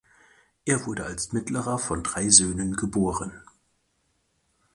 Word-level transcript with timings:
Er 0.65 0.87
wurde 0.87 1.05
als 1.05 1.31
mittlerer 1.31 1.77
von 1.77 2.01
drei 2.01 2.27
Söhnen 2.27 2.75
geboren. 2.75 3.33